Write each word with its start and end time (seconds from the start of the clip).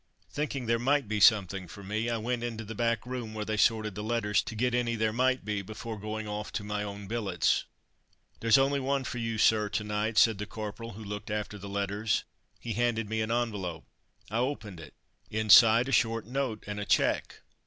Thinking 0.31 0.65
there 0.65 0.79
might 0.79 1.07
be 1.07 1.19
something 1.19 1.67
for 1.67 1.83
me, 1.83 2.09
I 2.09 2.17
went 2.17 2.41
into 2.43 2.63
the 2.65 2.73
back 2.73 3.05
room 3.05 3.35
where 3.35 3.45
they 3.45 3.55
sorted 3.55 3.93
the 3.93 4.01
letters, 4.01 4.41
to 4.41 4.55
get 4.55 4.73
any 4.73 4.95
there 4.95 5.13
might 5.13 5.45
be 5.45 5.61
before 5.61 5.99
going 5.99 6.27
off 6.27 6.51
to 6.53 6.63
my 6.63 6.81
own 6.81 7.05
billets. 7.05 7.65
"There's 8.39 8.57
only 8.57 8.79
one 8.79 9.03
for 9.03 9.19
you, 9.19 9.37
sir, 9.37 9.69
to 9.69 9.83
night," 9.83 10.17
said 10.17 10.39
the 10.39 10.47
corporal 10.47 10.93
who 10.93 11.03
looked 11.03 11.29
after 11.29 11.59
the 11.59 11.69
letters. 11.69 12.23
He 12.59 12.73
handed 12.73 13.09
me 13.09 13.21
an 13.21 13.29
envelope. 13.29 13.85
I 14.31 14.39
opened 14.39 14.79
it. 14.79 14.95
Inside, 15.29 15.87
a 15.87 15.91
short 15.91 16.25
note 16.25 16.63
and 16.65 16.79
a 16.79 16.85
cheque. 16.85 17.43